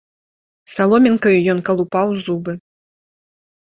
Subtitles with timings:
[0.77, 2.53] Саломінкаю ён калупаў зубы.